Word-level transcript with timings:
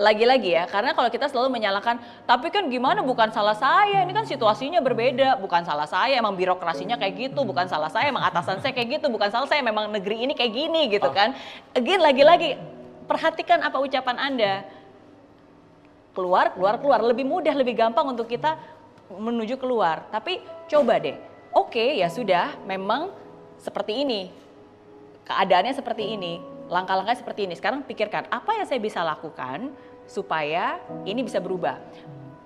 lagi-lagi 0.00 0.56
ya, 0.56 0.64
karena 0.64 0.96
kalau 0.96 1.12
kita 1.12 1.28
selalu 1.28 1.60
menyalahkan, 1.60 2.00
tapi 2.24 2.48
kan 2.48 2.72
gimana 2.72 3.04
bukan 3.04 3.28
salah 3.36 3.52
saya, 3.52 4.00
ini 4.00 4.16
kan 4.16 4.24
situasinya 4.24 4.80
berbeda, 4.80 5.36
bukan 5.36 5.60
salah 5.68 5.84
saya, 5.84 6.16
emang 6.16 6.32
birokrasinya 6.40 6.96
kayak 6.96 7.28
gitu, 7.28 7.44
bukan 7.44 7.68
salah 7.68 7.92
saya, 7.92 8.08
emang 8.08 8.24
atasan 8.24 8.64
saya 8.64 8.72
kayak 8.72 8.96
gitu, 8.96 9.12
bukan 9.12 9.28
salah 9.28 9.44
saya, 9.44 9.60
memang 9.60 9.92
negeri 9.92 10.24
ini 10.24 10.32
kayak 10.32 10.52
gini 10.56 10.88
gitu 10.88 11.12
kan. 11.12 11.36
Again 11.76 12.00
lagi-lagi, 12.00 12.56
perhatikan 13.04 13.60
apa 13.60 13.76
ucapan 13.76 14.16
Anda. 14.16 14.54
Keluar, 16.16 16.56
keluar, 16.56 16.80
keluar, 16.80 17.04
lebih 17.04 17.28
mudah, 17.28 17.52
lebih 17.52 17.76
gampang 17.76 18.08
untuk 18.08 18.24
kita 18.24 18.56
menuju 19.12 19.60
keluar. 19.60 20.08
Tapi 20.08 20.40
coba 20.72 20.96
deh, 20.96 21.20
oke 21.52 22.00
ya 22.00 22.08
sudah, 22.08 22.56
memang 22.64 23.12
seperti 23.60 24.00
ini, 24.00 24.32
keadaannya 25.28 25.76
seperti 25.76 26.16
ini, 26.16 26.40
langkah-langkah 26.72 27.18
seperti 27.20 27.44
ini. 27.44 27.54
Sekarang 27.58 27.84
pikirkan 27.84 28.30
apa 28.32 28.56
yang 28.56 28.64
saya 28.64 28.80
bisa 28.80 29.04
lakukan 29.04 29.74
supaya 30.10 30.82
ini 31.06 31.22
bisa 31.22 31.38
berubah. 31.38 31.78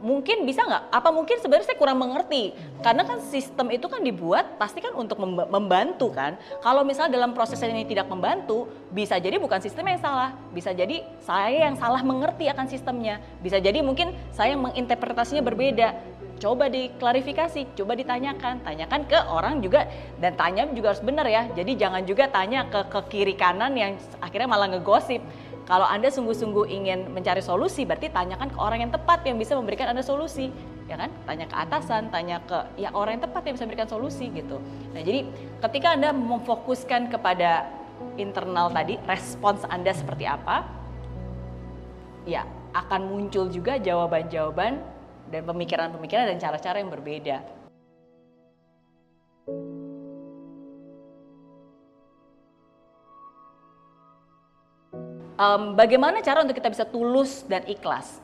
Mungkin 0.00 0.48
bisa 0.48 0.64
nggak? 0.64 0.96
Apa 0.96 1.12
mungkin 1.12 1.36
sebenarnya 1.44 1.68
saya 1.68 1.76
kurang 1.76 2.00
mengerti? 2.00 2.56
Karena 2.80 3.04
kan 3.04 3.20
sistem 3.20 3.68
itu 3.68 3.84
kan 3.84 4.00
dibuat 4.00 4.56
pasti 4.56 4.80
kan 4.80 4.96
untuk 4.96 5.20
membantu 5.20 6.08
kan. 6.08 6.40
Kalau 6.64 6.80
misalnya 6.88 7.20
dalam 7.20 7.36
proses 7.36 7.60
ini 7.60 7.84
tidak 7.84 8.08
membantu, 8.08 8.64
bisa 8.88 9.20
jadi 9.20 9.36
bukan 9.36 9.60
sistem 9.60 9.92
yang 9.92 10.00
salah. 10.00 10.32
Bisa 10.56 10.72
jadi 10.72 11.04
saya 11.20 11.68
yang 11.68 11.76
salah 11.76 12.00
mengerti 12.00 12.48
akan 12.48 12.64
sistemnya. 12.64 13.20
Bisa 13.44 13.60
jadi 13.60 13.84
mungkin 13.84 14.16
saya 14.32 14.56
menginterpretasinya 14.56 15.44
berbeda 15.44 15.92
coba 16.40 16.72
diklarifikasi, 16.72 17.76
coba 17.76 17.92
ditanyakan, 17.92 18.64
tanyakan 18.64 19.00
ke 19.04 19.18
orang 19.28 19.60
juga 19.60 19.84
dan 20.16 20.32
tanya 20.34 20.64
juga 20.72 20.96
harus 20.96 21.04
benar 21.04 21.28
ya. 21.28 21.46
Jadi 21.52 21.76
jangan 21.76 22.02
juga 22.08 22.32
tanya 22.32 22.64
ke 22.66 22.88
ke 22.88 23.00
kiri 23.12 23.36
kanan 23.36 23.76
yang 23.76 24.00
akhirnya 24.24 24.48
malah 24.48 24.72
ngegosip. 24.72 25.20
Kalau 25.70 25.86
Anda 25.86 26.10
sungguh-sungguh 26.10 26.66
ingin 26.66 27.14
mencari 27.14 27.38
solusi, 27.38 27.86
berarti 27.86 28.10
tanyakan 28.10 28.50
ke 28.50 28.58
orang 28.58 28.82
yang 28.82 28.90
tepat 28.90 29.22
yang 29.22 29.38
bisa 29.38 29.54
memberikan 29.54 29.94
Anda 29.94 30.02
solusi. 30.02 30.50
Ya 30.90 30.98
kan? 30.98 31.14
Tanya 31.22 31.46
ke 31.46 31.54
atasan, 31.54 32.10
tanya 32.10 32.42
ke 32.42 32.58
ya 32.74 32.90
orang 32.90 33.22
yang 33.22 33.30
tepat 33.30 33.46
yang 33.46 33.54
bisa 33.54 33.70
memberikan 33.70 33.86
solusi 33.86 34.34
gitu. 34.34 34.58
Nah, 34.90 34.98
jadi 34.98 35.30
ketika 35.62 35.94
Anda 35.94 36.10
memfokuskan 36.10 37.14
kepada 37.14 37.70
internal 38.18 38.74
tadi, 38.74 38.98
respons 39.06 39.62
Anda 39.70 39.94
seperti 39.94 40.26
apa? 40.26 40.66
Ya, 42.26 42.42
akan 42.74 43.06
muncul 43.06 43.46
juga 43.46 43.78
jawaban-jawaban 43.78 44.82
dan 45.30 45.42
pemikiran-pemikiran 45.46 46.34
dan 46.34 46.38
cara-cara 46.42 46.82
yang 46.82 46.90
berbeda. 46.90 47.59
Um, 55.40 55.72
bagaimana 55.72 56.20
cara 56.20 56.44
untuk 56.44 56.52
kita 56.52 56.68
bisa 56.68 56.84
tulus 56.84 57.48
dan 57.48 57.64
ikhlas? 57.64 58.20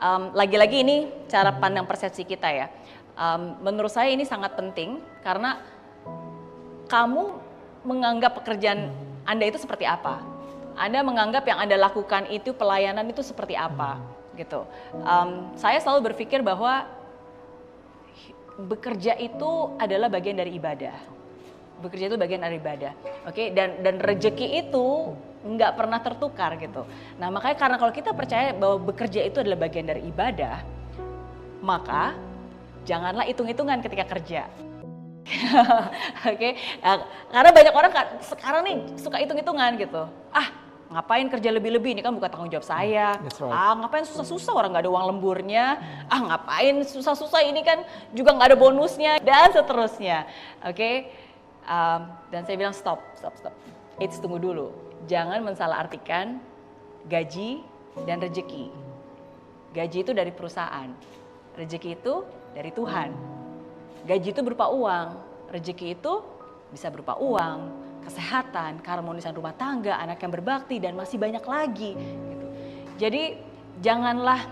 lagi 0.00 0.32
lagi-lagi 0.32 0.76
ini 0.80 0.96
cara 1.28 1.50
pandang 1.52 1.84
persepsi 1.84 2.22
kita 2.24 2.46
ya. 2.46 2.70
Um, 3.18 3.58
menurut 3.60 3.90
saya 3.90 4.14
ini 4.14 4.24
sangat 4.24 4.54
penting 4.54 5.02
karena 5.20 5.60
kamu 6.88 7.36
menganggap 7.84 8.38
pekerjaan 8.38 8.88
Anda 9.26 9.50
itu 9.50 9.58
seperti 9.60 9.84
apa? 9.84 10.22
Anda 10.78 11.04
menganggap 11.04 11.44
yang 11.44 11.58
Anda 11.60 11.76
lakukan 11.76 12.32
itu 12.32 12.56
pelayanan 12.56 13.04
itu 13.12 13.20
seperti 13.20 13.58
apa? 13.58 14.00
gitu. 14.40 14.64
Um, 14.96 15.52
saya 15.60 15.76
selalu 15.82 16.12
berpikir 16.12 16.40
bahwa 16.40 16.88
bekerja 18.56 19.16
itu 19.20 19.76
adalah 19.76 20.08
bagian 20.08 20.40
dari 20.40 20.56
ibadah. 20.56 21.19
Bekerja 21.80 22.12
itu 22.12 22.16
bagian 22.20 22.44
dari 22.44 22.60
ibadah, 22.60 22.92
oke? 23.24 23.32
Okay? 23.32 23.46
Dan 23.56 23.80
dan 23.80 23.96
rezeki 23.98 24.68
itu 24.68 25.16
nggak 25.40 25.72
pernah 25.72 25.98
tertukar 26.04 26.60
gitu. 26.60 26.84
Nah 27.16 27.32
makanya 27.32 27.56
karena 27.56 27.76
kalau 27.80 27.92
kita 27.92 28.12
percaya 28.12 28.52
bahwa 28.52 28.92
bekerja 28.92 29.24
itu 29.24 29.40
adalah 29.40 29.64
bagian 29.64 29.88
dari 29.88 30.04
ibadah, 30.04 30.60
maka 31.64 32.12
janganlah 32.84 33.24
hitung-hitungan 33.24 33.80
ketika 33.80 34.04
kerja. 34.04 34.42
Oke, 35.30 36.36
okay? 36.36 36.52
nah, 36.82 37.06
karena 37.30 37.50
banyak 37.54 37.74
orang 37.76 37.92
sekarang 38.24 38.60
nih 38.66 38.76
suka 38.98 39.16
hitung-hitungan 39.20 39.78
gitu. 39.78 40.02
Ah, 40.34 40.48
ngapain 40.90 41.30
kerja 41.30 41.54
lebih-lebih 41.54 41.94
ini 41.94 42.02
kan 42.02 42.10
bukan 42.10 42.26
tanggung 42.26 42.50
jawab 42.50 42.66
saya 42.66 43.14
right. 43.22 43.38
ah 43.46 43.78
ngapain 43.78 44.02
susah-susah 44.02 44.50
orang 44.50 44.74
nggak 44.74 44.90
ada 44.90 44.90
uang 44.90 45.04
lemburnya 45.14 45.78
ah 46.10 46.18
ngapain 46.18 46.82
susah-susah 46.82 47.46
ini 47.46 47.62
kan 47.62 47.86
juga 48.10 48.34
nggak 48.34 48.48
ada 48.50 48.58
bonusnya 48.58 49.22
dan 49.22 49.54
seterusnya 49.54 50.26
oke 50.66 50.74
okay? 50.74 51.14
Um, 51.66 52.02
dan 52.32 52.40
saya 52.46 52.56
bilang 52.56 52.74
stop 52.76 53.00
stop 53.16 53.34
stop. 53.36 53.54
It's 54.00 54.16
tunggu 54.16 54.40
dulu. 54.40 54.72
Jangan 55.08 55.44
mensalahartikan 55.44 56.40
gaji 57.08 57.64
dan 58.04 58.20
rejeki. 58.20 58.72
Gaji 59.76 59.98
itu 60.02 60.12
dari 60.12 60.32
perusahaan. 60.32 60.88
Rejeki 61.56 62.00
itu 62.00 62.24
dari 62.56 62.70
Tuhan. 62.72 63.12
Gaji 64.08 64.28
itu 64.32 64.40
berupa 64.40 64.72
uang. 64.72 65.08
Rejeki 65.52 65.98
itu 65.98 66.14
bisa 66.70 66.88
berupa 66.88 67.18
uang 67.18 67.80
kesehatan, 68.00 68.80
keharmonisan 68.80 69.36
rumah 69.36 69.52
tangga, 69.54 70.00
anak 70.00 70.22
yang 70.24 70.32
berbakti 70.32 70.80
dan 70.80 70.96
masih 70.96 71.20
banyak 71.20 71.44
lagi. 71.44 71.92
Gitu. 71.94 72.46
Jadi 72.96 73.22
janganlah 73.84 74.48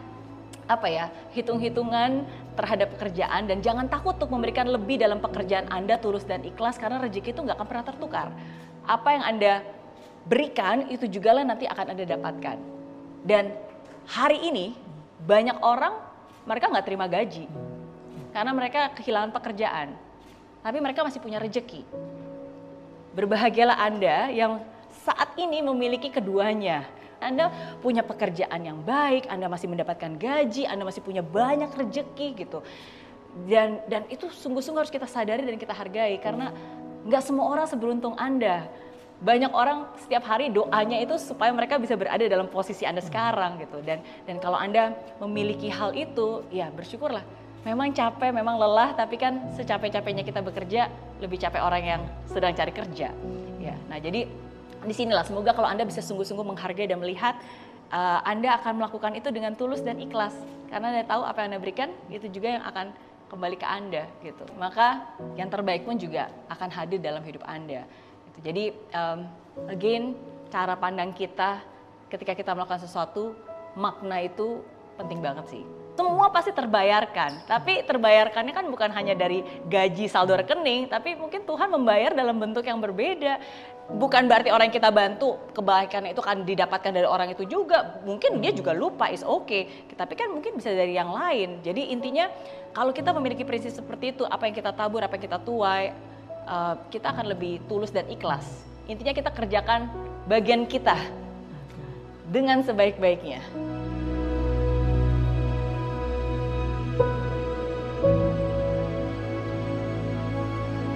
apa 0.69 0.87
ya 0.89 1.09
hitung-hitungan 1.33 2.29
terhadap 2.59 2.91
pekerjaan 2.99 3.47
dan 3.47 3.63
jangan 3.63 3.87
takut 3.87 4.19
untuk 4.19 4.35
memberikan 4.35 4.67
lebih 4.67 4.99
dalam 4.99 5.23
pekerjaan 5.23 5.71
Anda 5.71 5.95
tulus 6.03 6.27
dan 6.27 6.43
ikhlas 6.43 6.75
karena 6.75 6.99
rezeki 6.99 7.31
itu 7.31 7.41
nggak 7.47 7.55
akan 7.55 7.69
pernah 7.71 7.87
tertukar. 7.87 8.27
Apa 8.83 9.15
yang 9.15 9.25
Anda 9.31 9.53
berikan 10.27 10.91
itu 10.91 11.07
juga 11.07 11.39
lah 11.39 11.47
nanti 11.47 11.71
akan 11.71 11.95
Anda 11.95 12.03
dapatkan. 12.03 12.57
Dan 13.23 13.55
hari 14.11 14.43
ini 14.51 14.75
banyak 15.23 15.63
orang 15.63 15.95
mereka 16.51 16.67
nggak 16.67 16.87
terima 16.87 17.07
gaji 17.07 17.47
karena 18.35 18.51
mereka 18.51 18.91
kehilangan 18.99 19.31
pekerjaan, 19.31 19.95
tapi 20.67 20.79
mereka 20.83 21.07
masih 21.07 21.23
punya 21.23 21.39
rezeki. 21.39 21.87
Berbahagialah 23.15 23.79
Anda 23.87 24.35
yang 24.35 24.59
saat 25.07 25.39
ini 25.39 25.63
memiliki 25.63 26.11
keduanya. 26.11 26.98
Anda 27.19 27.51
punya 27.83 28.03
pekerjaan 28.07 28.61
yang 28.63 28.81
baik, 28.83 29.27
Anda 29.31 29.51
masih 29.51 29.71
mendapatkan 29.71 30.19
gaji, 30.19 30.65
Anda 30.67 30.87
masih 30.87 31.03
punya 31.03 31.21
banyak 31.21 31.71
rejeki 31.75 32.29
gitu. 32.39 32.63
Dan 33.47 33.83
dan 33.87 34.09
itu 34.09 34.31
sungguh-sungguh 34.31 34.83
harus 34.83 34.95
kita 34.95 35.07
sadari 35.07 35.45
dan 35.45 35.61
kita 35.61 35.77
hargai 35.77 36.19
karena 36.19 36.51
nggak 37.07 37.23
semua 37.23 37.51
orang 37.51 37.67
seberuntung 37.69 38.15
Anda. 38.19 38.67
Banyak 39.19 39.51
orang 39.51 39.99
setiap 39.99 40.31
hari 40.31 40.47
doanya 40.55 41.03
itu 41.03 41.19
supaya 41.19 41.51
mereka 41.51 41.75
bisa 41.75 41.99
berada 41.99 42.23
dalam 42.23 42.47
posisi 42.47 42.87
Anda 42.87 43.03
sekarang 43.03 43.59
gitu. 43.63 43.83
Dan 43.83 44.03
dan 44.27 44.39
kalau 44.39 44.59
Anda 44.59 44.95
memiliki 45.19 45.67
hal 45.67 45.95
itu, 45.99 46.47
ya 46.55 46.71
bersyukurlah 46.71 47.23
memang 47.67 47.91
capek, 47.93 48.31
memang 48.31 48.57
lelah, 48.57 48.95
tapi 48.95 49.19
kan 49.19 49.51
secapek-capeknya 49.53 50.23
kita 50.23 50.41
bekerja, 50.41 50.89
lebih 51.19 51.37
capek 51.37 51.61
orang 51.61 51.83
yang 51.83 52.03
sedang 52.31 52.55
cari 52.55 52.73
kerja. 52.73 53.11
Ya, 53.59 53.75
nah 53.91 53.99
jadi 53.99 54.31
di 54.87 54.95
sinilah 54.95 55.25
semoga 55.27 55.55
kalau 55.57 55.67
Anda 55.67 55.83
bisa 55.83 56.05
sungguh-sungguh 56.05 56.47
menghargai 56.47 56.87
dan 56.87 57.03
melihat 57.03 57.35
uh, 57.91 58.21
Anda 58.23 58.59
akan 58.63 58.79
melakukan 58.79 59.19
itu 59.19 59.29
dengan 59.35 59.59
tulus 59.59 59.83
dan 59.83 59.99
ikhlas. 59.99 60.35
Karena 60.69 60.93
Anda 60.93 61.05
tahu 61.09 61.23
apa 61.25 61.43
yang 61.43 61.57
Anda 61.57 61.61
berikan, 61.63 61.91
itu 62.13 62.29
juga 62.29 62.61
yang 62.61 62.65
akan 62.69 62.93
kembali 63.33 63.57
ke 63.59 63.67
Anda 63.67 64.03
gitu. 64.23 64.45
Maka 64.57 65.05
yang 65.35 65.49
terbaik 65.49 65.85
pun 65.85 65.97
juga 65.97 66.29
akan 66.49 66.69
hadir 66.73 67.01
dalam 67.01 67.25
hidup 67.25 67.43
Anda. 67.45 67.85
Gitu. 68.31 68.39
Jadi 68.45 68.65
um, 68.95 69.21
again 69.69 70.15
cara 70.49 70.79
pandang 70.79 71.13
kita 71.13 71.61
ketika 72.09 72.33
kita 72.33 72.51
melakukan 72.57 72.81
sesuatu 72.81 73.37
makna 73.77 74.25
itu 74.25 74.65
penting 74.97 75.21
banget 75.21 75.45
sih 75.53 75.65
semua 75.99 76.31
pasti 76.31 76.55
terbayarkan. 76.55 77.51
Tapi 77.51 77.83
terbayarkannya 77.83 78.55
kan 78.55 78.71
bukan 78.71 78.95
hanya 78.95 79.19
dari 79.19 79.43
gaji 79.67 80.07
saldo 80.07 80.39
rekening, 80.39 80.87
tapi 80.87 81.19
mungkin 81.19 81.43
Tuhan 81.43 81.67
membayar 81.75 82.15
dalam 82.15 82.39
bentuk 82.39 82.63
yang 82.63 82.79
berbeda. 82.79 83.43
Bukan 83.89 84.31
berarti 84.31 84.55
orang 84.55 84.71
yang 84.71 84.77
kita 84.79 84.95
bantu 84.95 85.35
kebaikan 85.51 86.07
itu 86.07 86.23
akan 86.23 86.47
didapatkan 86.47 86.93
dari 86.95 87.09
orang 87.09 87.35
itu 87.35 87.43
juga. 87.51 87.99
Mungkin 88.07 88.39
dia 88.39 88.55
juga 88.55 88.71
lupa 88.79 89.11
is 89.11 89.27
oke, 89.27 89.51
okay. 89.51 89.91
tapi 89.99 90.15
kan 90.15 90.31
mungkin 90.31 90.55
bisa 90.55 90.71
dari 90.71 90.95
yang 90.95 91.11
lain. 91.11 91.59
Jadi 91.67 91.91
intinya 91.91 92.31
kalau 92.71 92.95
kita 92.95 93.11
memiliki 93.11 93.43
prinsip 93.43 93.75
seperti 93.75 94.15
itu, 94.15 94.23
apa 94.23 94.47
yang 94.47 94.55
kita 94.55 94.71
tabur, 94.71 95.03
apa 95.03 95.19
yang 95.19 95.25
kita 95.27 95.41
tuai, 95.43 95.91
uh, 96.47 96.79
kita 96.95 97.11
akan 97.11 97.33
lebih 97.33 97.59
tulus 97.67 97.91
dan 97.91 98.07
ikhlas. 98.07 98.47
Intinya 98.87 99.17
kita 99.17 99.35
kerjakan 99.35 99.91
bagian 100.31 100.69
kita 100.69 100.95
dengan 102.29 102.61
sebaik-baiknya. 102.61 103.41